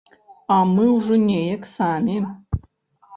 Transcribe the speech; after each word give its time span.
А 0.53 0.55
мы 0.69 0.85
ўжо 0.93 1.19
неяк 1.25 1.67
самі. 1.73 2.17